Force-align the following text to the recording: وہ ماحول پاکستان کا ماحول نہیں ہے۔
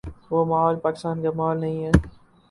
وہ 0.31 0.39
ماحول 0.45 0.75
پاکستان 0.79 1.21
کا 1.23 1.31
ماحول 1.35 1.59
نہیں 1.61 1.85
ہے۔ 1.85 1.91